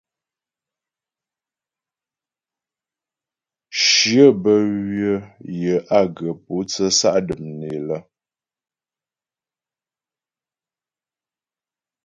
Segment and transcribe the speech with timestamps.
[3.87, 4.57] Shyə bə́
[4.89, 5.17] ywə̌
[5.61, 7.97] yə á ghə pǒtsə sa' dəm né lə.